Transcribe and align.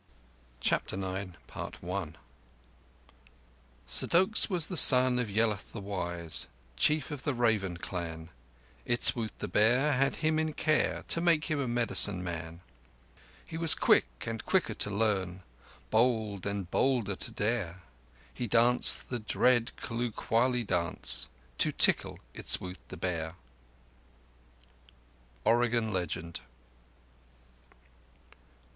CHAPTER 0.61 0.95
IX 0.95 1.35
S' 1.53 1.69
doaks 4.07 4.49
was 4.49 4.65
son 4.79 5.19
of 5.19 5.29
Yelth 5.29 5.73
the 5.73 5.79
wise— 5.79 6.47
Chief 6.75 7.11
of 7.11 7.21
the 7.21 7.35
Raven 7.35 7.77
clan. 7.77 8.29
Itswoot 8.87 9.29
the 9.37 9.47
Bear 9.47 9.91
had 9.93 10.15
him 10.15 10.39
in 10.39 10.53
care 10.53 11.05
To 11.09 11.21
make 11.21 11.51
him 11.51 11.59
a 11.59 11.67
medicine 11.67 12.23
man. 12.23 12.61
He 13.45 13.59
was 13.59 13.75
quick 13.75 14.07
and 14.25 14.43
quicker 14.43 14.73
to 14.73 14.89
learn— 14.89 15.43
Bold 15.91 16.47
and 16.47 16.71
bolder 16.71 17.15
to 17.17 17.29
dare: 17.29 17.83
He 18.33 18.47
danced 18.47 19.11
the 19.11 19.19
dread 19.19 19.71
Kloo 19.77 20.09
Kwallie 20.11 20.65
Dance 20.65 21.29
To 21.59 21.71
tickle 21.71 22.17
Itswoot 22.33 22.77
the 22.87 22.97
Bear! 22.97 23.35
_Oregon 25.45 25.91
Legend. 25.91 26.41